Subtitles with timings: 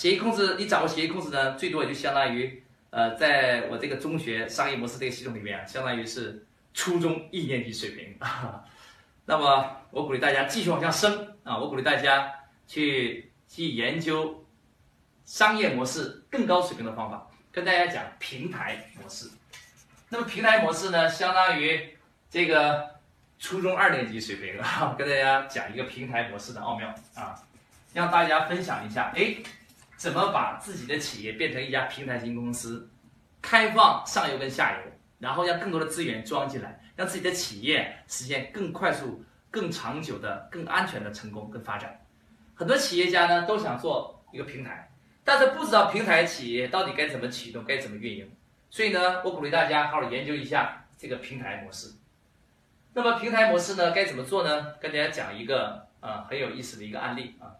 [0.00, 6.42] 协议控制，你掌握协议控制呢，最多也就相当于，呃，在我这个中学商业模式这个系统里面，相当于是
[6.72, 8.16] 初中一年级水平。
[9.26, 11.58] 那么，我鼓励大家继续往下升啊！
[11.58, 12.32] 我鼓励大家
[12.66, 14.42] 去去研究
[15.26, 19.28] 商业模式更高水平的方法，跟大家讲平台模式。
[20.08, 21.94] 那么，平台模式呢，相当于
[22.30, 22.88] 这个
[23.38, 27.38] 初中二年级水平啊，跟大家讲一个平台模式的奥妙啊，
[27.92, 29.36] 让大家分享一下，哎。
[30.00, 32.88] 怎么把自己的企业变成一家平台型公司，
[33.42, 42.00] 开放上游跟下游，然后让更多的资源装进来，让自己的企业实现更快速、更长久的、更安全的成功跟发展。
[42.54, 44.90] 很多企业家呢都想做一个平台，
[45.22, 48.26] 但是不知道平台企业到底该怎么启动，该怎么运营。
[48.70, 51.92] 所以呢，我鼓励大家好好研究一下这个平台模式。
[52.94, 54.76] 那么平台模式呢该怎么做呢？
[54.80, 57.52] 跟大家讲一个啊很有意思的一个案例啊。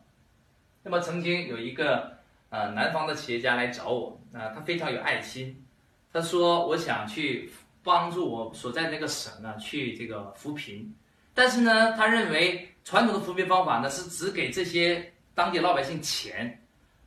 [0.82, 2.18] 那么曾经有一个。
[2.50, 5.64] 呃，南方的企业家来找我，啊，他非常有爱心，
[6.12, 7.48] 他说我想去
[7.82, 10.92] 帮助我所在那个省呢，去这个扶贫，
[11.32, 16.60] 但是呢，他认为传统的扶贫方法呢是只给这些当地老百姓钱，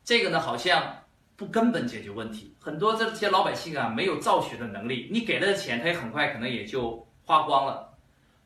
[0.06, 0.96] 这个呢好像
[1.36, 7.94] 不根本解决问题，很多这些老百姓啊没有造血的能力，你给了钱，他也很快可能也就花光了，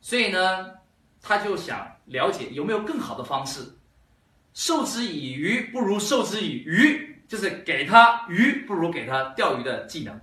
[0.01, 0.71] 所以呢，
[1.21, 3.61] 他就想了解有没有更好的方式。
[4.57, 10.19] 授之以鱼，不如授之以渔，就是给他鱼，不如给他钓鱼的技能。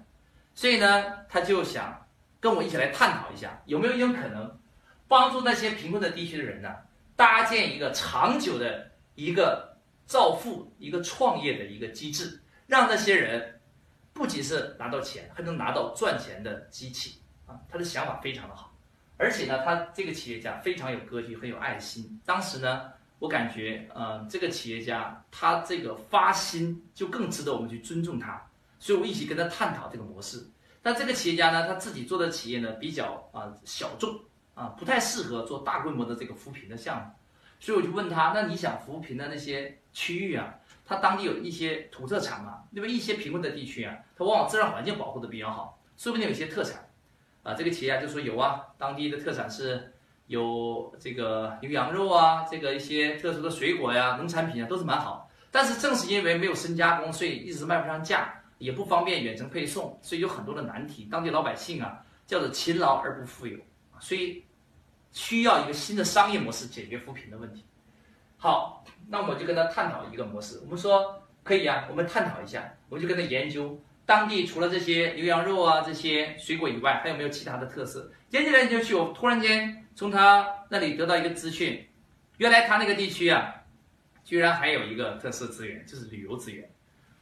[0.57, 2.05] 所以呢，他就想
[2.41, 4.59] 跟我一起来探讨一下，有没有一种可能，
[5.07, 6.69] 帮助那些贫困的地区的人呢，
[7.15, 13.61] 搭建一个长久的一个造富、一个创业的一个机制，让那些人
[14.13, 17.55] 不仅是拿到钱，还能拿到赚钱的机器啊！
[17.71, 18.77] 他的想法非常的好，
[19.17, 22.21] 而且呢，他这个企业家非常有格局，很有爱心。
[22.27, 22.91] 当时呢。
[23.20, 28.45] 我感觉，呃，这个企业家他这个发心就更值得我们去尊重他，
[28.79, 30.47] 所以我一起跟他探讨这个模式。
[30.83, 34.20] 但这个企业家呢，他自己做的企业呢比较啊小众
[34.53, 37.07] 啊，不太适合做大规模的这个扶贫的项目，
[37.58, 42.64] 所以我就问他，那你想扶贫的那些区域啊，他当地有一些土特产嘛？
[42.73, 46.91] 因为一些贫困的地区啊，它往往自然环境保护的比较好，说不定有些特产
[47.42, 47.55] 啊。
[47.55, 49.92] 这个企业家就说有啊，当地的特产是。
[50.27, 55.30] 有这个牛羊肉啊，这个一些特殊的水果呀、农产品啊，都是蛮好。
[55.51, 61.07] 但是正是因为没有深加工，所以一直卖不上价，也不方便远程配送，所以有很多的难题。
[61.11, 63.57] 当地老百姓啊，叫做勤劳而不富有，
[64.01, 64.42] 所以
[65.13, 67.63] 需要一个新的商业模式解决扶贫的问题。
[68.36, 70.58] 好，那我就跟他探讨一个模式。
[70.64, 78.11] 我们说可以啊，我们探讨一下，我就跟他研究当地除了这些牛羊肉啊、这些水果以外，还有没有其他的特色。
[78.30, 79.83] 研究来研究去，我突然间。
[79.95, 81.87] 从他那里得到一个资讯，
[82.39, 83.55] 原来他那个地区啊，
[84.25, 86.69] 居然还有一个特色资源，就是旅游资源，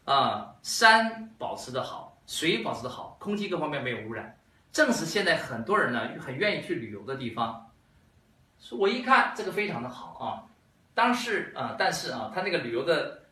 [0.05, 4.39] 啊，山保持的好，水保持的好，空气各方面没有污染，
[4.73, 7.71] 正是现在很多人呢很愿意去旅游的地方。
[8.71, 10.49] 我一看这个非常的好啊，
[10.95, 13.23] 当时啊，但是啊，他那个旅游的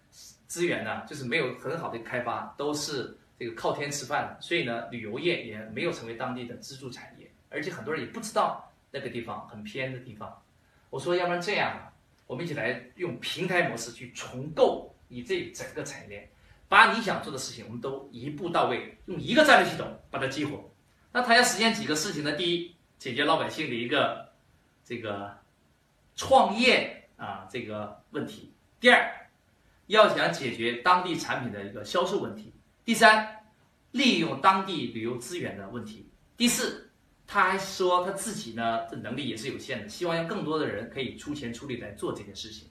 [0.46, 8.66] 资源呢，就是没有很好的开发，都是这个靠天吃饭的，所以呢，旅游业也没有成为当地的支柱产业，而且很多人也不知道。
[8.92, 10.42] 那个地方很偏的地方，
[10.90, 11.92] 我说要不然这样啊，
[12.26, 16.28] 我们一起来用平台模式去重构你这整个产业链，
[16.68, 20.72] 把你想做的事情我们都一步到位，用一个战略系统把它激活。
[21.12, 22.32] 那他要实现几个事情呢？
[22.32, 24.32] 第一，解决老百姓的一个
[24.84, 25.38] 这个
[26.16, 29.28] 创业啊这个问题；第二，
[29.86, 32.52] 要想解决当地产品的一个销售问题；
[32.84, 33.44] 第三，
[33.92, 36.89] 利用当地旅游资源的问题；第四。
[37.32, 42.68] 他还说他自己呢，这能力也是有限的，希望让更多的人可以出钱出力来做这件事情。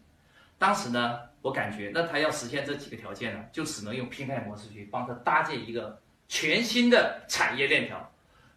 [0.57, 5.97] 当时呢，我感觉那他要实现这几个条件呢，就只能用平台模式去帮他搭建一个
[6.27, 8.11] 全新的产业链条，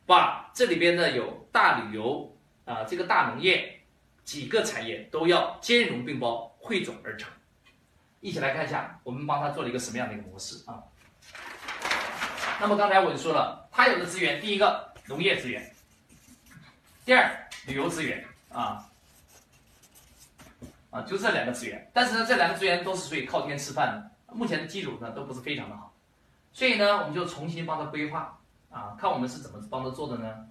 [0.04, 3.80] 把这里边呢有大旅游啊，这个大农业
[4.24, 7.30] 几个产业都要兼容并包，汇总而成。
[8.18, 10.82] 一起来看一下，我们帮他做了一个什么样的一个模式啊？
[12.60, 15.72] 那么刚才我就说了，他有的资源，第一个农业资源。
[17.04, 17.28] 第二，
[17.66, 18.88] 旅游资源啊，
[20.92, 21.90] 啊，就这两个资源。
[21.92, 25.92] 但是呢，这两个资源都是属于靠天吃饭的，目前的基础呢都不是非常的好，
[26.52, 28.38] 所以呢，我们就重新帮他规划
[28.70, 30.46] 啊，看我们是怎么帮他做的呢？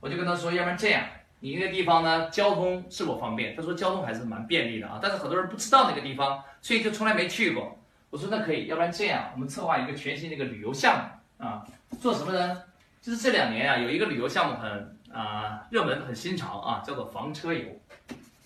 [0.00, 1.06] 我就跟他说，要不然这样，
[1.40, 3.56] 你那个地方呢，交通是否方便？
[3.56, 7.78] 他说交通还是蛮便利的啊，但是很多人不知道那个地方，所以就从来没去过。
[8.10, 10.98] 我说那可以，要不然这样，我们策划一个全新的一个旅游项
[11.38, 11.66] 目啊，
[11.98, 12.62] 做什么呢？
[13.00, 14.92] 就是这两年啊，有一个旅游项目很。
[15.14, 17.68] 啊，热门很新潮啊，叫做房车游，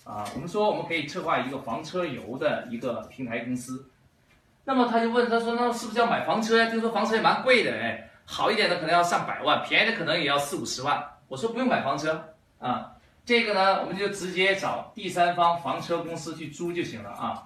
[0.03, 3.89] 啊，我们说我们可以策划一个房车游的一个平台公司。
[4.65, 6.69] 那么他就问他说，那是不是要买房车呀？
[6.69, 11.03] 听说房车也蛮贵的，哎，好一点的可能要上百万，便宜的可能也要四五十万。
[11.27, 12.91] 我说不用买房车啊，
[13.25, 17.43] 这个呢，我们就直接找第三方房车公司去租就行了啊。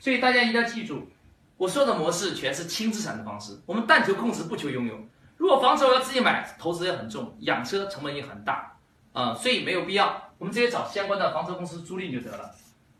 [0.00, 1.08] 所以大家一定要记住，
[1.56, 4.98] 我说的模式全是轻资产的方式，我们但求控制，不求拥有。
[5.38, 8.76] 如果房车我要自己买，投资也很重，养车成本也很大
[9.14, 10.30] 啊，所以没有必要。
[10.36, 12.54] 我们直接找相关的房车公司租赁就得了，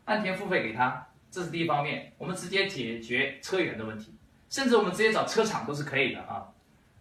[0.05, 4.15] 按天付费给他，这是第一方面，我们直接解决车源的问题，
[4.49, 6.47] 甚至我们直接找车厂都是可以的啊。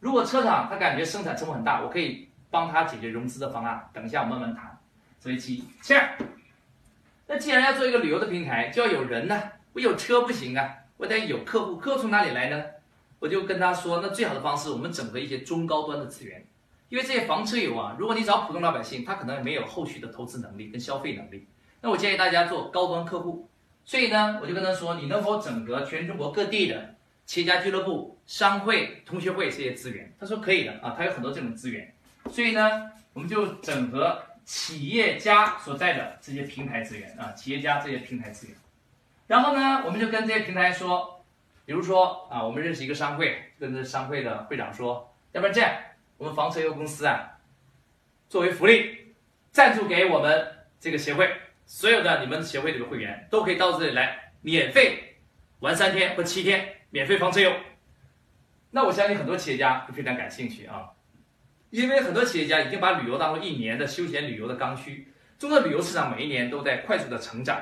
[0.01, 2.27] 如果车厂他感觉生产成本很大，我可以。
[2.51, 4.79] 帮他解决融资的方案，等一下我慢慢谈。
[5.21, 6.17] 所以七七二，
[7.27, 9.39] 那既然要做一个旅游的平台，就要有人呢。
[9.75, 11.77] 我有车不行啊，我得有客户。
[11.77, 12.65] 客户从哪里来呢？
[13.19, 16.45] 我就跟他说，那最好的方式，我们整合一些中高端的资源。
[16.89, 21.47] 因为这些房车友啊，如果你找普通老百姓，他可能没有后续的投资能力跟消费能力。
[21.81, 23.49] 那我建议大家做高端客户。
[23.85, 26.95] 所以呢，我就跟他说，你能否整合全中国各地的
[27.27, 30.13] 企业家俱乐部、商会、同学会这些资源？
[30.19, 31.93] 他说可以的啊，他有很多这种资源。
[32.31, 38.57] 所以呢，我们就整合企业家所在的这些平台资源啊，企业家这些平台资源，
[39.27, 41.18] 然后呢，我们就跟这些平台说，
[41.69, 45.71] 比如说啊，我们认识一个商会，跟这商会的会长说，要不然这样，
[46.17, 47.39] 我们房车游公司啊，
[48.27, 49.13] 作为福利，
[49.53, 50.49] 赞助给我们
[50.81, 51.31] 这个协会，
[51.67, 55.19] 所有的你们协会里的会员都可以到这里来免费
[55.59, 57.53] 玩三天或七天，免费房车游。
[58.71, 60.93] 那我相信很多企业家会非常感兴趣啊。
[61.69, 67.61] 因为很多企业家已经把旅游当做一年的休闲旅游的刚需，中国旅游市场每一年都在快速的成长，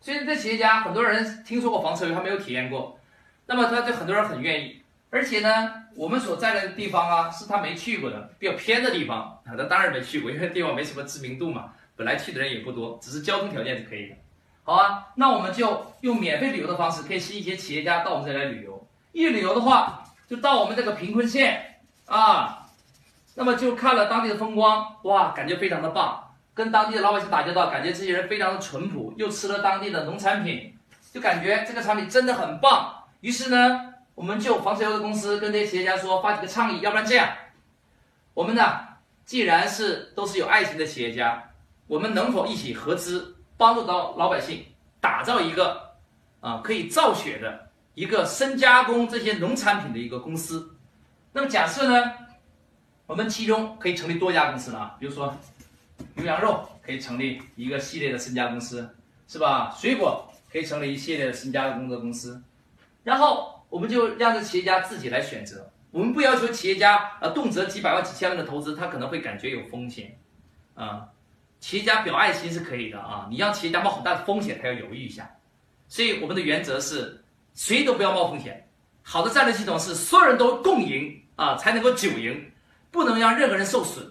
[0.00, 2.98] 所以这企业家很多人听说过房车游，还没有体验过，
[3.46, 4.80] 那么他对很多人很愿意，
[5.10, 14.16] 而且呢，我们所在的地方啊是他没去过的，比较偏的地方啊，他当然没去过，因为地方没什么知名度嘛，本来去的人也不多，只是交通条件是可以的，
[14.64, 22.60] 好啊，那我们就用免费旅游的方式，可以吸引一些企业家到我们这来旅游，一旅游的话，就到我们这个贫困县啊。
[23.36, 26.20] 那么就看了当地的风光，哇，感觉非常的棒。
[26.54, 30.72] 跟当地的老百姓打交道，感觉这些人非常的淳朴，又吃了当地的农产品，
[31.12, 32.94] 就感觉这个产品真的很棒。
[33.24, 37.26] 于是呢，我们就房车游的公司跟这些企业家说，发几个倡议，要不然这样，
[38.34, 38.80] 我们呢，
[39.24, 41.42] 既然是都是有爱心的企业家，
[41.86, 44.66] 我们能否一起合资，帮助到老百姓
[45.00, 45.94] 打造一个
[46.40, 50.76] 啊可以造血的一个深加工这些农产品的一个公司？
[51.32, 52.12] 那么假设呢？
[53.06, 55.34] 我们其中可以成立多家公司了啊，比如说
[56.16, 58.94] 牛羊肉可以成立一个系列的深加工公司，
[59.26, 59.74] 是吧？
[59.80, 62.42] 水果可以成立一系列的深加工的公司，
[63.04, 65.70] 然后我们就让这企业家自己来选择。
[65.92, 70.18] 我们不要求企业家呃动辄几百万、几千万的投资，他可能会感觉有风险
[70.74, 71.06] 啊。
[71.60, 75.30] 企业家表爱心是可以的啊，你让企业家冒很大的风险，他要犹豫一下。
[75.86, 77.22] 所以我们的原则是
[77.54, 78.68] 谁都不要冒风险。
[79.02, 82.50] 好的战略系统是所有人都共赢啊，才能够久赢。
[82.90, 84.06] 不能让任何人受损，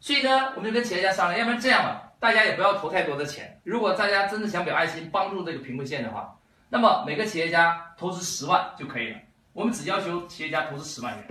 [0.00, 3.58] 所以呢，我们就跟企业家商量，要不然这样吧，大家也不要投太多的钱。
[3.64, 6.37] 如果大家真的想表爱心，帮助这个贫困县的话，
[6.68, 9.18] 那么每个企业家投资十万就可以了。
[9.52, 11.28] 我们只要求企业家投资十万元，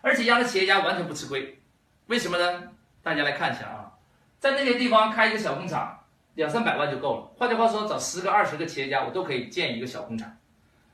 [0.00, 1.58] 而且让这企业家完全不吃亏。
[2.06, 2.68] 为什么呢？
[3.02, 3.92] 大家来看一下啊，
[4.38, 5.98] 在那些地方开一个小工厂，
[6.34, 7.32] 两三百万就够了。
[7.38, 10.36] 换句话说，找十个、二十个企业家，我都可以建一个小工厂。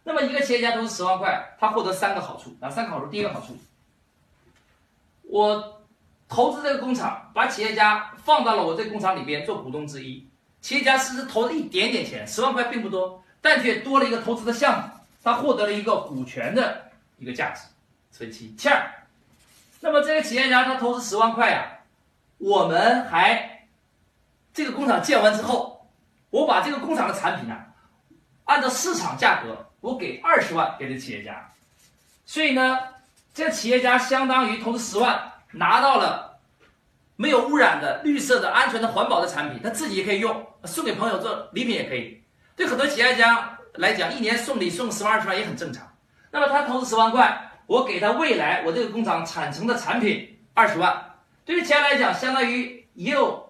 [0.05, 3.07] 那么一个企业家投资十万块，他获得三个好处哪三个好处？
[3.09, 3.57] 第一个好处。
[5.23, 5.83] 我
[6.29, 10.27] 投资这个工厂，把企业家放到了我这工厂里边做股东之一。
[10.61, 14.89] 企业家其实投了一点点钱，十万块并不多，但却多了一个投资的项目，
[15.23, 17.63] 他获得了一个股权的一个价值。
[18.11, 18.91] 所以其二，
[19.81, 21.67] 那么这个企业家他投资十万块啊，
[22.39, 23.67] 我们还
[24.53, 25.89] 这个工厂建完之后，
[26.31, 27.57] 我把这个工厂的产品呢，
[28.45, 31.53] 按照市场价格，我给二十万给这企业家。
[32.27, 32.79] 所以呢。
[33.35, 36.41] 这个企业家相当于投资十万，拿到了
[37.15, 42.21] 没有污染的、绿色的、安全的、环保的产品，他自己也可以用，送给朋友做礼品也可以。
[42.59, 45.89] 对很多企业家来讲，一年送礼送十万、二十万也很正常。
[46.33, 53.49] 那么他投资十万块，我给他未来我这个工厂产生的产品二十万，对于企业来讲，相当于也有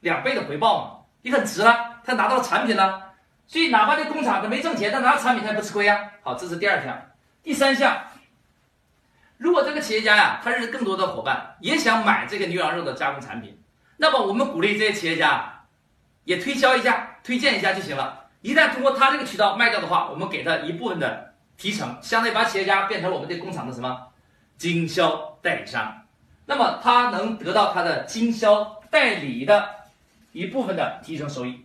[0.00, 2.02] 两倍的回报嘛，也很值了。
[2.04, 3.14] 他拿到产品了，
[3.46, 5.98] 所以哪怕这工厂他没挣钱，他拿到产品他也不吃亏啊。
[6.22, 6.94] 好，这是第二项，
[7.42, 7.96] 第三项。
[9.38, 13.58] 如果这个企业家呀，他认识更多的伙伴，也想买这个牛羊肉的加工产品，
[13.96, 15.64] 那么我们鼓励这些企业家
[16.24, 18.24] 也推销一下、推荐一下就行了。
[18.42, 24.08] 一旦通过他这个渠道卖掉的话，我们给他一部分的提成，相当于把企业家变成我们这工厂的什么
[24.56, 26.02] 经销代理商。
[26.46, 29.68] 那么他能得到他的经销代理的
[30.32, 31.64] 一部分的提成收益。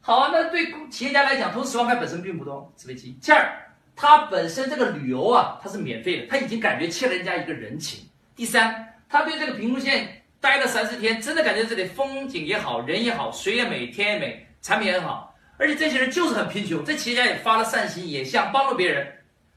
[0.00, 3.18] 好啊，那对企业家来讲，投十万块本身并不多，此为其一。
[3.20, 3.48] 其二，
[3.94, 8.08] 他本身这个旅游啊，他是免费的，他已经感觉欠了人家一个人情。
[8.34, 15.31] 第三，他对这个屏东县待了三四天，真的感觉这里风景也好，人也好，水也美，天也美，产品也很好。
[15.62, 19.06] 而且这些人就是很贫穷，这企业家也发了善心，也想帮助别人。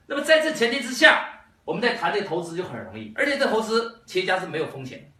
[0.06, 1.28] 那么在这前提之下，
[1.64, 3.12] 我们在谈这个投资就很容易。
[3.16, 5.10] 而且这投资企业家是没有风险。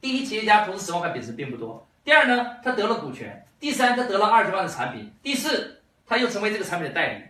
[0.00, 3.28] 第一，企业家投资十万块本身并不多；第二呢，他得了股权；
[3.60, 7.22] 第三，他得了二十万的产品；第四，他又成为这个产品的代理。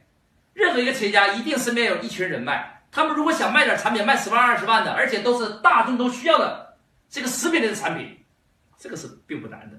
[0.55, 6.75] 任何一个企业家一定身边有一群人脉，他们如果想卖点产品，卖十万、二十万的，而且都是大众都需要的
[7.11, 8.19] 这个食品类的产品，
[8.79, 9.77] 这个是并不难的。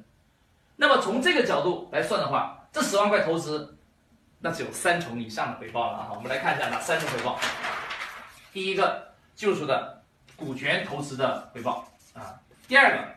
[0.75, 3.74] 那么从这个角度来算的话，这十万块投资，
[4.38, 6.12] 那只有三重以上的回报了啊！
[6.13, 7.39] 我们来看一下哪三重回报。
[8.51, 10.03] 第一个就是的
[10.36, 12.36] 股权投资的回报啊，
[12.67, 13.08] 第二个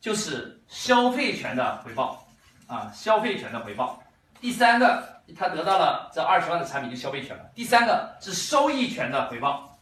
[0.00, 2.24] 就是消费权的回报
[2.68, 4.00] 啊，消费权的回报。
[4.40, 7.50] 第三个，他得到了这二十万的产品就消费权了。
[7.52, 9.76] 第三个是收益权的回报。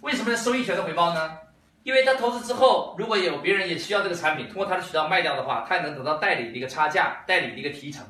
[0.00, 1.38] 为什么是收益权的回报呢？
[1.84, 8.04] 因为他投资之后，如果有别人也需要这个产品，通过他的渠道卖掉的话，他也能得到代理的一个差价，代理的一个提成。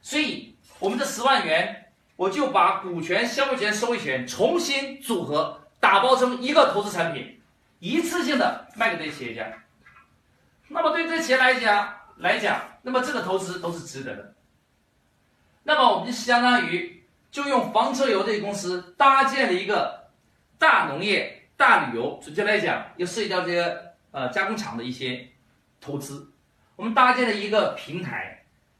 [0.00, 7.40] 所以，我们这十万元，我就把股权、消费权、收益权重新组合，打包成一个投资产品，
[7.78, 9.46] 一次性的卖给这些企业家。
[10.68, 14.34] 那么，对这些企业来讲来讲，那么这个投资都是值得的。
[15.64, 20.08] 那么，我们就相当于就用房车游这个公司搭建了一个
[20.58, 25.28] 大农业、大旅游，准确来讲，又涉及到这些呃加工厂的一些
[25.80, 26.32] 投资，
[26.76, 28.37] 我们搭建了一个平台。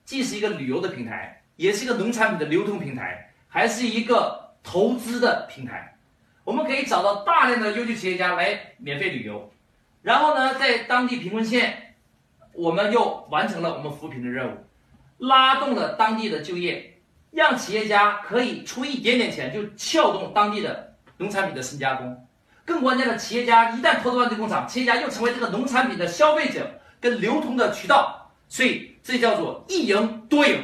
[0.09, 5.99] 既是一个旅游的平台，也是一个农产品的流通平台，还是一个投资的平台。
[6.45, 9.53] 我们可以找到大量的优秀企业家来免费旅游，
[10.01, 11.95] 然后呢，在当地贫困县，
[12.55, 14.57] 我们又完成了我们扶贫的任务，
[15.19, 16.99] 拉动了当地的就业，
[17.31, 22.27] 让企业家可以出一点点钱就撬动当地的农产品的深加工。
[22.65, 26.67] 更关键的，企业家一旦投资完这工厂，企业家又成为这个农产品的消费者
[26.99, 28.18] 跟流通的渠道，
[28.49, 28.95] 所以。
[29.01, 30.63] 这叫做一赢多赢，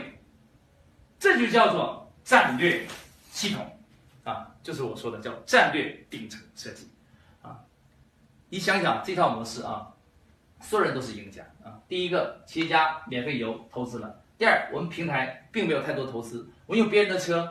[1.18, 2.86] 这就叫做战略
[3.32, 3.78] 系统
[4.22, 6.90] 啊，就是我说的叫战略顶层设计
[7.40, 7.58] 啊。
[8.50, 9.94] 你想想这套模式啊，
[10.60, 11.80] 所有人都是赢家啊。
[11.88, 17.50] 第一个，企业家免费游投资了；第二，我们平台并没有太多投资，我们用别人的车，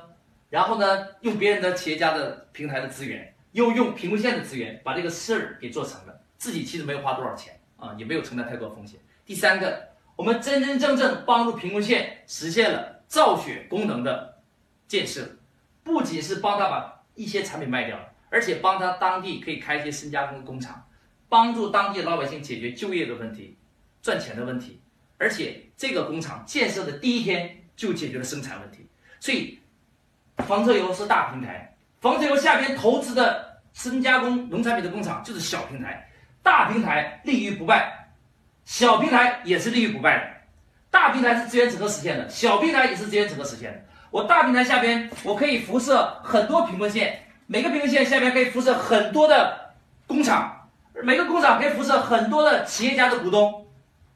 [0.52, 9.00] 然后呢，用别人的企业家的平台的资源，又用贫困县的资源，把这个事儿给做成了，自己其实没有花多少钱啊，也没有承担太多风险。
[9.26, 9.92] 第三个。
[10.16, 14.42] 我们真真正正帮助贫困县实现了造血功能的
[14.88, 15.28] 建设，
[15.84, 20.88] 不仅是帮他把一些产品卖掉，而且帮他当地可以开一些深加工工厂，
[21.30, 23.58] 帮助当地老百姓解决就业的问题、
[24.02, 24.80] 赚钱的问题。
[25.18, 28.88] 而且这个工厂建设的第一天就解决了生产问题。
[29.20, 29.60] 所以，
[30.46, 36.10] 房车油是大平台，房车油下边投资的深加工农产品的工厂就是小平台，
[36.42, 38.03] 大平台立于不败。
[38.66, 40.24] 小平台也是立于不败的，
[40.90, 43.80] 大平台是资源整合实现的，小平台也是资源整合实现的。
[44.10, 49.74] 我大平台下边，我可以辐射很多贫困县，每个贫困县下边可以辐射很多的
[50.08, 50.70] 工厂，
[51.04, 53.68] 每个工厂可以辐射很多的企业家的股东，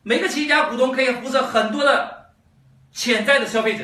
[0.03, 2.29] 每个企业家股东可以辐射很多的
[2.93, 3.83] 潜在的消费者。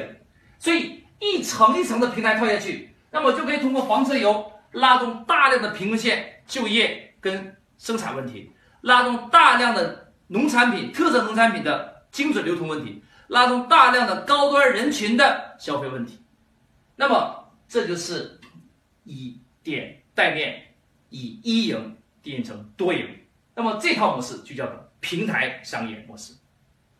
[0.59, 8.51] 所以一层一层的平台套下去，那么就可以通过房车游拉动大量的贫困县就业跟生产问题，
[8.81, 10.02] 拉动大量的。
[10.33, 16.19] 农产品、特色农产品的精准流通问题，拉动大量的高端人群的消费问题，
[16.95, 18.39] 那么这就是
[19.03, 20.59] 以点带面，
[21.09, 23.07] 以一赢变成多赢，
[23.53, 26.33] 那么这套模式就叫做平台商业模式。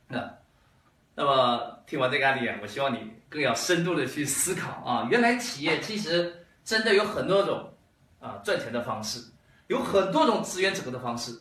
[0.08, 0.32] 那，
[1.16, 3.00] 那么听完这个案例啊，我希望你
[3.30, 7.74] 更要深度的去思考啊，原来企业其实真的有很多种
[8.20, 9.20] 啊赚钱的方式，
[9.70, 11.32] 有很多种资源整合的方式。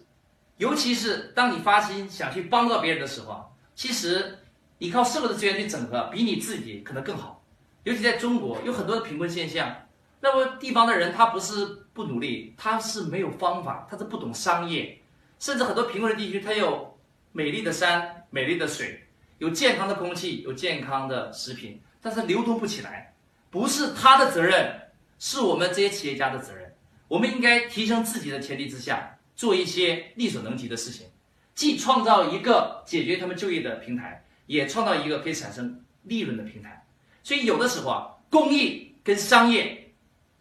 [0.62, 4.38] 尤其是当你发心想去帮到别人的时候，其实
[4.78, 7.42] 你靠社会的资源去整合，比你自己可能更好。
[7.82, 9.74] 尤其在中国，有很多的贫困现象，
[10.20, 15.02] 那么地方的人他不是不努力，他是没有方法，他是不懂商业，
[15.40, 16.96] 甚至很多贫困的地区，他有
[17.32, 19.04] 美丽的山、美丽的水，
[19.38, 23.12] 有健康的空气、有健康的食品，但是流通不起来，
[23.50, 24.80] 不是他的责任，
[25.18, 26.72] 是我们这些企业家的责任。
[27.08, 29.18] 我们应该提升自己的前提之下。
[29.42, 31.04] 做一些力所能及的事情，
[31.52, 36.86] 既创造一个解决他们就业的平台，也创造一个可以产生利润的平台。
[37.24, 39.92] 所以有的时候啊，公益跟商业，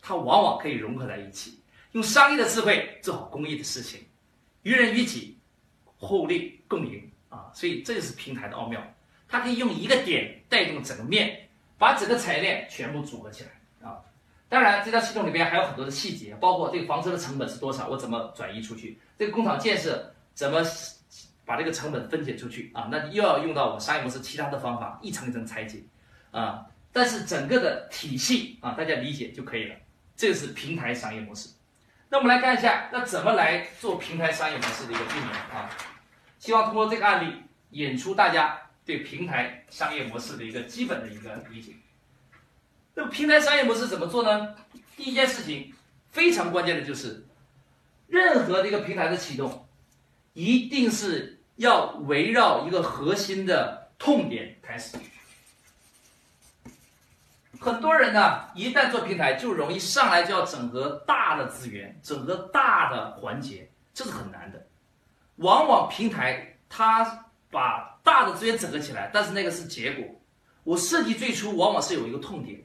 [0.04, 1.62] 它往往可以融合在一起，
[1.94, 4.02] 用商业的智慧做好公益的事情，
[4.62, 5.40] 于人于己，
[5.98, 7.50] 互利共赢啊！
[7.56, 8.86] 所以这就是平台的奥妙。
[9.28, 13.61] 它可以用一个点带动整个面，把整个产业链全部组合起来。
[14.52, 20.62] 当然，这套系统里边还有很多的细节，包括这个房车的成本是多少，我怎么转移出去，这个工厂建设怎么
[21.46, 22.90] 把这个成本分解出去啊？
[22.92, 25.82] 那又要用到我商业模式其他的方法，一层一层拆解
[26.32, 26.66] 啊。
[26.92, 29.76] 但是整个的体系啊，大家理解就可以了。
[30.18, 31.48] 这个是平台商业模式。
[32.10, 35.70] 那我们来看一下，那怎么来做平台商业模式的一个运营啊？
[36.40, 37.34] 希望通过这个案例
[37.70, 41.72] 引出大家对平台商业模式的一个基本的一个理解。
[42.94, 44.56] 那么平台商业模式怎么做呢？
[44.98, 45.74] 第一件事情
[46.10, 47.26] 非常关键的就是，
[48.08, 49.68] 任何一个平台的启动，
[50.34, 54.98] 一定是要围绕一个核心的痛点开始。
[57.60, 64.68] 很多人呢，一旦做平台，就容易上来就要整合大的资源，整合大的环节，这是很难的。
[65.36, 70.06] 往往平台它把大的资源整合起来，但是那个是结果。
[70.64, 72.60] 我设计最初往往是有一个痛点，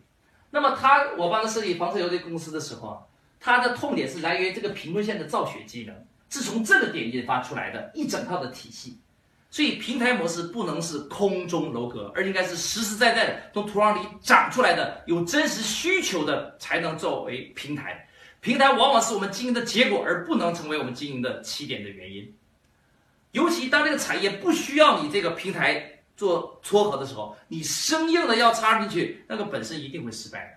[0.56, 2.96] 那么他我帮他设计房车游这公司的时候啊，
[3.38, 5.94] 他的痛点是来源于这个贫困县的造血机能，
[6.30, 8.98] 是从这个点引发出来的一整套的体系。
[9.50, 18.08] 所以平台模式不能是空中楼阁，而应该是实实在在的从土壤里长出来的，有真实需求的才能作为平台。
[18.40, 22.34] 平台往往是我们经营的结果，而不能成为我们经营的起点的原因。
[23.32, 30.52] 尤其当这个产业不需要你这个平台做撮合的时候，你生硬的要插进去，那个本身一定会失败的。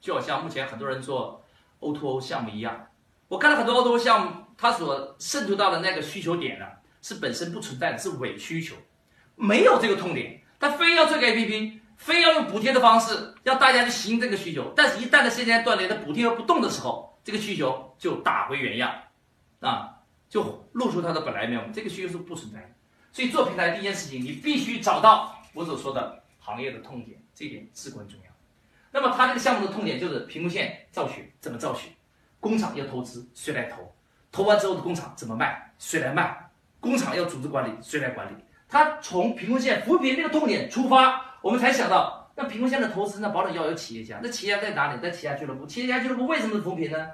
[0.00, 1.44] 就好像目前很多人做
[1.80, 2.88] O2O O 项目一样，
[3.28, 6.66] 我看了很多 O2O O 项目，它所渗透到的那个需求点呢？
[7.02, 8.74] 是本身不存在的，是伪需求，
[9.34, 18.90] 没有这个痛点，他非要做个 APP，非要用补贴的方式让大家去行这个需求，但是一旦的时间断裂，的补贴又不动的时候，这个需求就打回原样，
[19.60, 19.96] 啊，
[20.30, 22.68] 就露出它的本来面目，这个需求是不存在的。
[23.14, 28.30] 所以做平台第一件事情，你必须找到我所说的行业的痛点，这一点至关重要。
[28.90, 31.90] 那么他这个项目的痛点就是屏幕线造血，怎么造血？
[32.40, 33.94] 工厂要投资，谁来投？
[34.32, 35.72] 投完之后的工厂怎么卖？
[35.78, 36.50] 谁来卖？
[36.80, 38.34] 工厂要组织管理，谁来管理？
[38.68, 44.18] 他从贫困县扶贫这个痛点出发，我们才想到，那贫困县的投资，那保准要有企业家。
[44.20, 45.00] 那企业家在哪里？
[45.00, 45.64] 在企业家俱乐部。
[45.66, 47.08] 企业家俱乐部为什么是扶贫呢？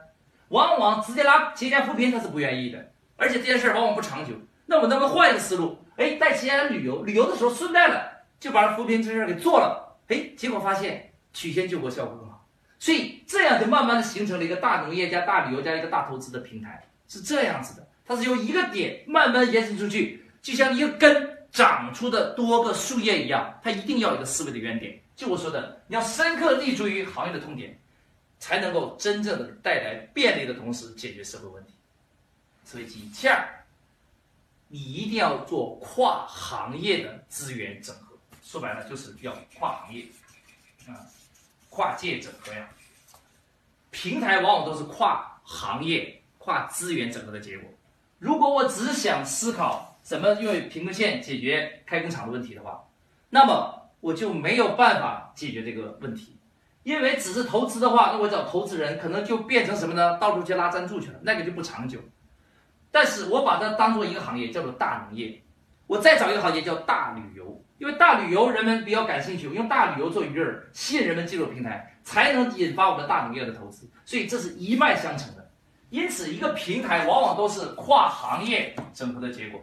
[0.49, 4.33] 往往直接拉企业家扶贫，他是不愿意的，而且这件事儿往往不长久。
[4.65, 5.77] 那我们能不能换一个思路？
[6.01, 8.11] 哎，带企业家旅游，旅游的时候顺带了
[8.41, 9.99] 就把扶贫这事给做了。
[10.09, 12.47] 哎，结果发现曲线救国效果更好，
[12.79, 17.87] 所以这样就慢慢的形成了一个大农业加大旅游加一个大投资的平台，是这样子的。
[18.07, 24.99] 它是由一个点慢慢延伸出去，就像一个根长出的多个树叶一样，它一定要有一个思维的原点。
[25.15, 27.79] 就我说的，你要深刻立足于行业的痛点，
[28.39, 31.75] 才能够真正的带来便利的同时解决社会问题。
[32.65, 33.47] 所以，其二，
[34.73, 38.17] 你一定要做跨行业的资源整合。
[38.43, 40.07] 说白了，就是要跨行业
[40.89, 41.07] 啊，
[41.69, 42.69] 跨界整合呀。
[43.91, 47.69] 平台往往都是跨行业、跨资源整合的结果。
[48.21, 52.85] 如果我只想思考怎么用贫困线解决开工厂的问题的话，
[53.31, 56.37] 那么我就没有办法解决这个问题，
[56.85, 60.17] 因为只是投资的话，那我找投资人可能就变成什么呢？
[60.19, 61.99] 到处去拉赞助去了，那个就不长久。
[62.91, 65.41] 但是我把它当做一个行业，叫做大农业，
[65.87, 75.51] 我再找一个行业叫大旅游，因为大旅游人们比较感兴趣，用大旅游做鱼饵，吸引人们进入平台，才能引发我们大农业的投资，所以这是一脉相承的。
[75.91, 79.61] 因此，一个平台往往都是跨行业整合的结果。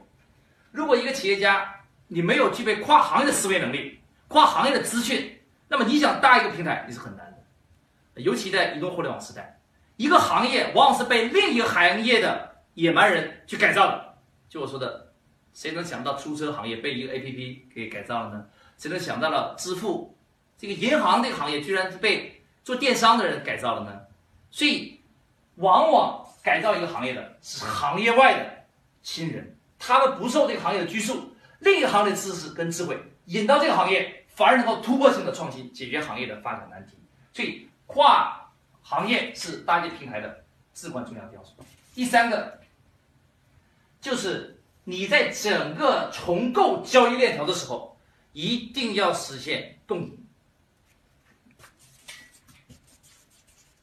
[0.72, 1.74] 如果一个企业家
[2.08, 8.22] 你没有具备跨行业的思维能力、跨行业的资讯，那么你想搭一个平台也是很难的。
[8.22, 9.60] 尤其在移动互联网时代，
[9.96, 14.18] 一个行业往往是被另一个行业的野蛮人去改造的。
[14.48, 15.12] 就我说的，
[15.54, 18.46] 谁能想到出租车行业被一个 APP 给改造了呢？
[18.78, 20.16] 谁能想到了支付
[20.58, 24.02] 这个银行这个行业居然是被做电商的人改造了呢？
[24.52, 24.94] 所以。
[25.60, 28.64] 往往改造一个行业的是行业外的
[29.02, 36.96] 新人，他们不受这个行业的拘束，另一行的知识跟智慧引到这个行业，反而能够突破性的创新，解决行业的发展难题。
[37.34, 38.52] 所以跨
[38.84, 40.44] 行业是搭建平台的
[40.76, 41.56] 至关重要要素。
[41.96, 42.60] 第三个
[44.08, 48.00] 就是你在整个重构交易链条的时候，
[48.32, 50.18] 一定要实现共赢。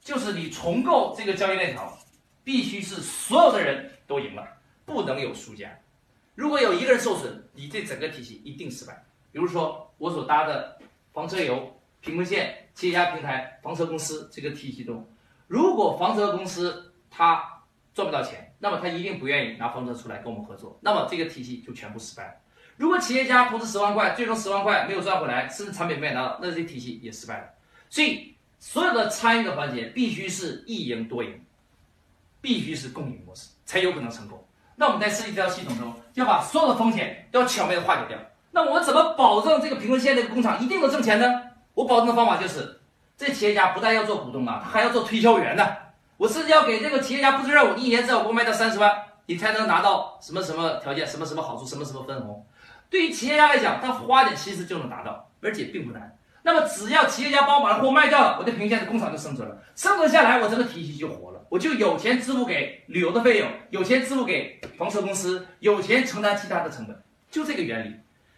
[0.03, 1.99] 就是你重构这个交易链条，
[2.43, 4.49] 必须是所有的人都赢了，
[4.87, 5.79] 不能有输家。
[6.35, 9.05] 如果有一个人受损，你这整个体系一定失败。
[9.31, 10.79] 比如说我所搭的
[11.13, 15.07] 房车游、贫困县企业家平台、房车公司这个体系中，
[15.49, 22.33] 如果房车公司它赚不到钱，那么他一定不愿意拿房车出来跟我们合作，那么这个体系就全部失败了。
[22.79, 27.45] 如果企业家投资十万块，最终十万块没有赚回来，甚至产品没有拿到，那这体系也失败了。
[27.91, 31.39] 所以，所有的参与的环节必须是一赢多赢，
[32.41, 34.43] 必须是共赢模式，才有可能成功。
[34.77, 38.19] 那我们在设计这套系统中，要把所有的风险都要巧妙的化解掉。
[38.53, 41.43] 那我怎么保证这个贫困县这个工厂一定能挣钱呢？
[41.75, 42.81] 我保证的方法就是，
[43.15, 45.84] 这企业家不但要做股东啊，他还要做推销员呢。
[46.17, 48.93] 我甚至要给这个企业家布置任务，一年至少给我卖到三十万，
[49.27, 52.47] 你才能拿到什么什么条件，什么什么好处，什么什么分红。
[52.89, 56.17] 对于企业家来讲，他花点心思就能达到，而且并不难。
[56.43, 67.97] 那么只要企业家帮我把货卖掉了，我的平县的工厂就生存了，生存下来，我这个体系就活了，我就有钱支付给旅游的费用，有钱支付给房车公司，有钱承担其他的成本，就这个原理。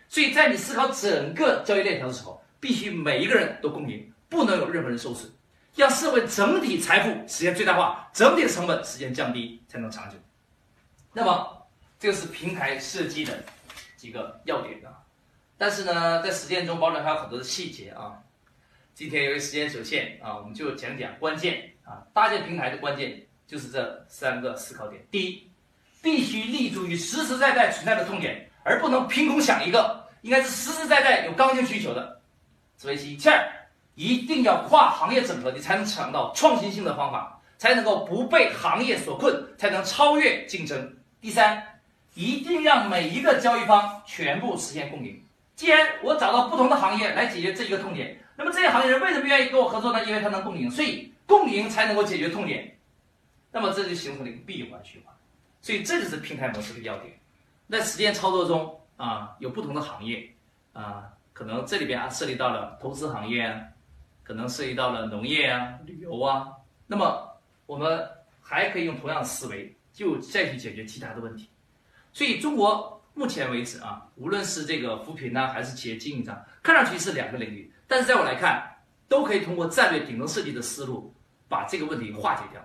[0.08, 5.30] 所以在你思考整个交易链条的时候，必须每一个人都共赢，不能有任何人受损。
[5.76, 10.16] 让社会整体财富实现最大化，整体的成本实现降低，才能长久。
[11.12, 11.66] 那么，
[12.00, 13.44] 这个是平台设计的
[13.94, 15.04] 几个要点啊。
[15.58, 18.16] 但是呢，在实践中，包含还有很多的细节啊。
[18.94, 22.02] 今天由于时间有限啊，我们就讲讲关键啊。
[22.14, 25.50] 搭建平台的关键就是这三个思考点：第一，
[26.00, 32.18] 必须立足于实实在在存在的痛点，而不能凭空想一个，应该是实实在在有刚性需求的。
[32.78, 33.16] 所以其一。
[33.18, 33.52] 第二。
[33.96, 40.94] 一定要跨行业整合，你才能想到创新性的方法，才能够不被行业所困，才能超越竞争。
[41.18, 41.80] 第三，
[42.14, 45.18] 一定让每一个交易方全部实现共赢。
[45.54, 50.04] 既然我找到不同的行业来解决这一个痛点，那么这些行业人为什么愿意跟我合作呢？
[50.04, 52.76] 因为他能共赢，所以共赢才能够解决痛点。
[53.50, 55.14] 那么这就形成了一个闭环循环。
[55.62, 57.18] 所以这就是平台模式的要点。
[57.70, 60.30] 在实践操作中啊，有不同的行业
[60.74, 63.72] 啊，可能这里边啊涉及到了投资行业。
[64.26, 66.48] 可能涉及到了农业啊、旅游啊，
[66.88, 67.30] 那么
[67.66, 68.04] 我们
[68.42, 71.48] 还可以用同样的思维，就再去解决其他的问题。
[72.12, 78.68] 所以中国目前为止啊，无论是这个扶贫呢，还是企业经营上，看上去是两个领域，但是在我来看，
[79.06, 81.14] 都可以通过战略顶层设计的思路，
[81.48, 82.60] 把这个问题化解掉。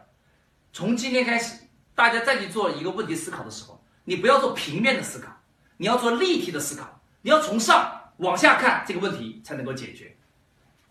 [0.74, 5.32] 从今天开始，大家再去做一个问题思考的时候，你不要做平面的思考，
[5.78, 10.18] 你要做立体的思考，你要从上往下看这个问题才能够解决。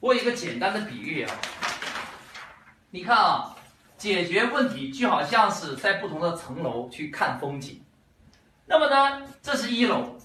[0.00, 1.36] 我有一个简单的比喻啊，
[2.88, 3.54] 你看啊，
[3.98, 7.84] 解决问题就好像是在不同的层楼去看风景。
[8.64, 10.16] 那么呢，这是一楼，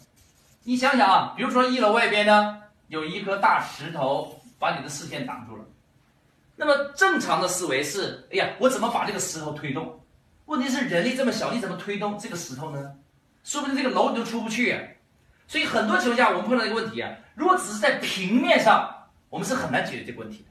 [0.64, 2.58] 你想想啊，比如说一楼外边呢
[2.88, 5.66] 有一颗大石头把你的视线挡住了。
[6.56, 10.00] 那么正常的思维是，哎呀，我怎么把这个石头推动？
[10.46, 12.94] 问题是人力这么小，你怎么推动这个石头呢？
[13.44, 14.80] 说不定这个楼你都出不去。
[15.50, 18.90] 所以很多情况下，我们碰到一个问题啊，如果只是在平面上。
[19.30, 20.46] 我们是很难解决这个问题的。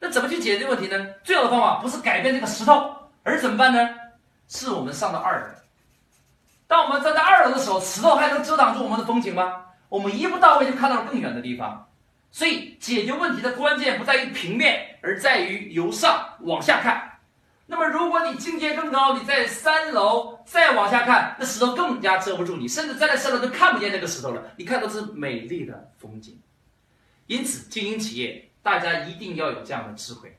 [0.00, 1.06] 那怎么去解决这个问题呢？
[1.22, 3.88] 最好的方法不是改变这个石头，而怎么办呢？
[4.48, 5.46] 是我们上到二楼。
[6.66, 9.64] 当我们站在二楼的时候，石头还能遮挡住我们的风景吗？
[9.88, 11.88] 我们一步到位就看到了更远的地方。
[12.30, 17.12] 所以解决问题的关键不在于平面，而在于由上往下看。
[17.66, 24.42] 那么如果你境界更高，你在三楼再往下看，那石头更加遮不住你，甚至站在三楼都看不见那个石头了。
[24.56, 26.38] 你看到是美丽的风景。
[27.26, 30.36] 因此，经营企业，大家一定要有这样的智慧。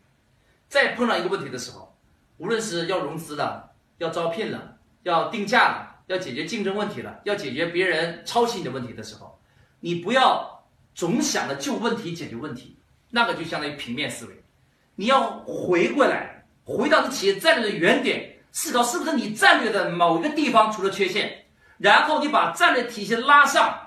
[0.68, 1.96] 在碰到一个问题的时候，
[2.38, 9.40] 无论是要融资了、要招聘了、要定价了、要解决竞争问题了、要解决别人抄袭你的问题的时候，
[9.80, 12.78] 你不要总想着就问题解决问题，
[13.10, 14.44] 那个就相当于平面思维。
[14.96, 21.46] 你要回过来，回到你企业战略的原点，思考是不是你战略的某一个地方出了缺陷，
[21.80, 23.85] 然后你把战略体系拉上。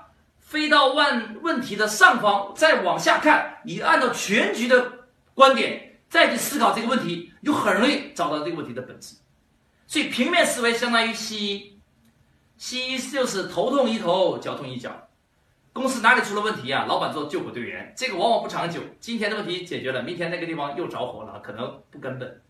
[0.49, 4.91] 飞到问问题的上方，再往下看，你按照全局的
[5.35, 9.15] 观点再去思考这个问题，就很容易找到这个问题的本质。
[9.85, 11.79] 所以平面思维相当于西医，
[12.57, 15.07] 西医就是头痛医头，脚痛医脚。
[15.71, 16.83] 公司哪里出了问题啊？
[16.87, 18.79] 老板做救火队员，这个往往不长久。
[18.99, 22.41] 今天的问题解决了，明天那个地方又着火了，可能不根本。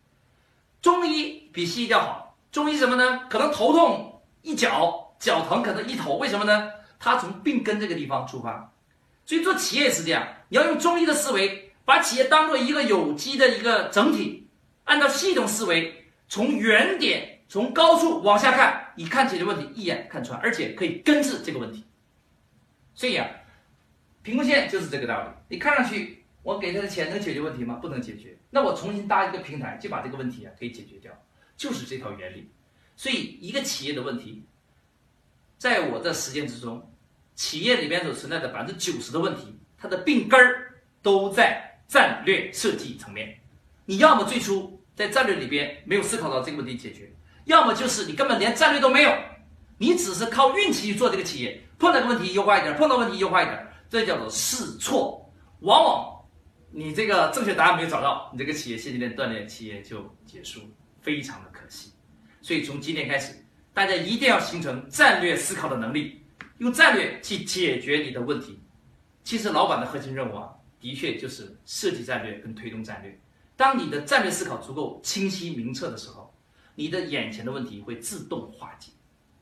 [0.81, 3.23] 中医比西医要好，中医什么呢？
[3.29, 6.71] 可能头痛一脚，脚疼可能一头，为什么呢？
[6.99, 8.73] 他从病根这个地方出发，
[9.25, 14.45] 所以做企业也是这样，你要用中医的思维，把企业当做一个有机的一个整体，
[14.83, 21.85] 按照系统思维，从原点从高处往下看，你看解决问题一眼看穿，而且可以根治这个问题。
[22.93, 23.25] 所以啊，
[24.21, 25.29] 贫困县就是这个道理。
[25.47, 27.75] 你看上去我给他的钱能解决问题吗？
[27.75, 28.37] 不能解决。
[28.49, 31.13] 那我重新搭一个平台，就把这个问题啊给解决掉，
[31.55, 32.49] 就是这套原理。
[32.97, 34.43] 所以一个企业的问题。
[35.59, 36.81] 在我的实践之中，
[37.35, 43.37] 企业里面所存在的百分之九十的问题，它的病根儿都在战略设计层面。
[43.85, 49.13] 你要么最初在战略里边没有思考到这个问题解决，要么就是你根本连战略都没有，
[49.77, 55.29] 你只是靠运气去做这个企业，碰到个问题优化一点，碰到问题优化一点，这叫做试错。
[55.59, 56.25] 往往
[56.71, 60.61] 你这个正确答案没有找到，你这个企业现阶段锻炼，企业就结束，
[61.01, 61.91] 非常的可惜。
[62.41, 63.33] 所以从今天开始，
[63.79, 66.21] 大家一定要形成战略思考的能力，
[66.57, 68.59] 用战略去解决你的问题。
[69.23, 70.49] 其实老板的核心任务啊，
[70.81, 73.17] 的确就是设计战略跟推动战略。
[73.55, 76.35] 当你的战略思考足够清晰明澈的时候，
[76.75, 78.91] 你的眼前的问题会自动化解。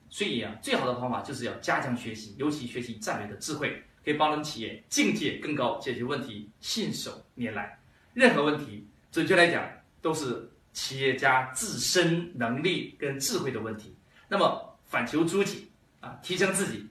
[0.07, 7.75] 所以啊，最好的方法就是要加强学习，尤其学习战略的智慧，可以帮助企业境界更高，解决问题信手拈来。
[8.13, 9.67] 任何问题，准确来讲，
[9.99, 13.95] 都是企业家自身能力跟智慧的问题。
[14.27, 16.87] 那么反求诸己啊，提升自己，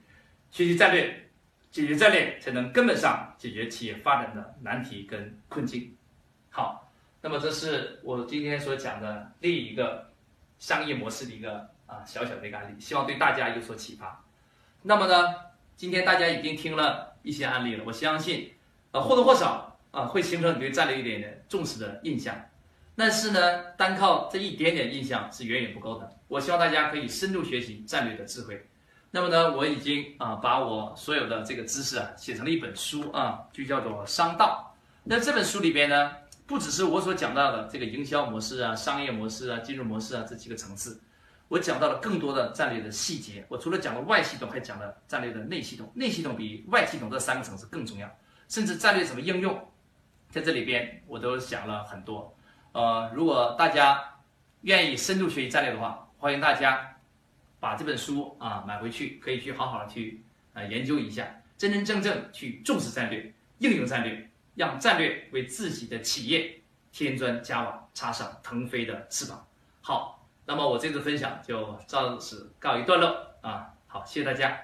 [0.50, 1.28] 学习战略，
[1.70, 5.96] 解决战略，才能根本上解决企业发展的难题跟困境。
[6.50, 6.82] 好。
[7.22, 10.12] 那么这是我今天所讲的另一个
[10.60, 14.22] 商业模式的一个啊小小的一个案例，希望对大家有所启发。
[14.82, 15.34] 那么呢，
[15.76, 18.52] 今天大家已经听了一些案例了，我相信
[18.92, 22.32] 呃或多或少啊会形成你对战略一点点重视的印象。
[22.94, 26.15] 但是呢，单靠这一点点印象是远远不够的。
[26.28, 28.68] 我希望大家可以深度学习战略的智慧。
[29.10, 34.74] 那么呢，我已经啊把我所有的这个知识啊写成了一本书啊，就叫做《商道》。
[35.04, 36.12] 那这本书里边呢。
[36.48, 41.00] 不只是我所讲到的这个营销模式啊、商业模式啊、金融模式啊这几个层次，
[41.48, 43.44] 我讲到了更多的战略的细节。
[43.48, 45.90] 我除了讲了外系统，还讲了战略的内系统。
[45.92, 48.08] 内系统比外系统这三个层次更重要，
[48.48, 49.60] 甚至战略怎么应用，
[50.30, 52.32] 在这里边我都讲了很多。
[52.70, 54.00] 呃，如果大家
[54.60, 56.96] 愿意深度学习战略的话，欢迎大家
[57.60, 61.24] 把这本书啊买回去，可以去好好的去啊研究一下，
[61.56, 64.28] 真真正正去重视战略、应用战略。
[64.56, 66.60] 让战略为自己的企业
[66.90, 69.46] 添砖加瓦，插上腾飞的翅膀。
[69.80, 73.72] 好，那么我这次分享就到此告一段落啊！
[73.86, 74.60] 好，谢谢大家。